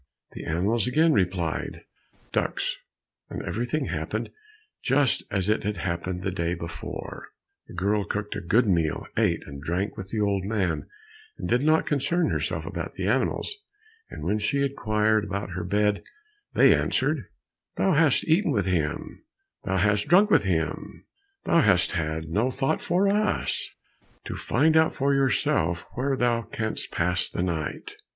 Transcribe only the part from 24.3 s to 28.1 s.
find out for thyself where thou canst pass the night."